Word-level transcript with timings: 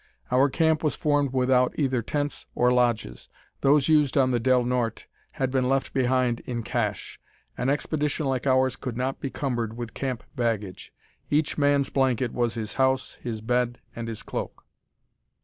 Our 0.31 0.49
camp 0.49 0.83
was 0.83 0.95
formed 0.95 1.31
without 1.31 1.77
either 1.77 2.01
tents 2.01 2.47
or 2.55 2.73
lodges. 2.73 3.29
Those 3.59 3.87
used 3.87 4.17
on 4.17 4.31
the 4.31 4.39
Del 4.39 4.63
Norte 4.65 5.05
had 5.33 5.51
been 5.51 5.69
left 5.69 5.93
behind 5.93 6.39
in 6.39 6.63
"cache." 6.63 7.19
An 7.55 7.69
expedition 7.69 8.25
like 8.25 8.47
ours 8.47 8.75
could 8.75 8.97
not 8.97 9.19
be 9.19 9.29
cumbered 9.29 9.77
with 9.77 9.93
camp 9.93 10.23
baggage. 10.35 10.91
Each 11.29 11.55
man's 11.55 11.91
blanket 11.91 12.33
was 12.33 12.55
his 12.55 12.73
house, 12.81 13.19
his 13.21 13.41
bed, 13.41 13.77
and 13.95 14.07
his 14.07 14.23
cloak. 14.23 14.63